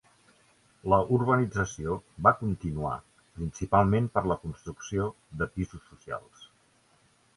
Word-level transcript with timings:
La 0.93 0.97
urbanització 1.17 1.97
va 2.27 2.33
continuar, 2.39 2.95
principalment 3.41 4.09
per 4.17 4.27
la 4.33 4.39
construcció 4.47 5.07
de 5.43 5.49
pisos 5.59 5.89
socials. 5.93 6.49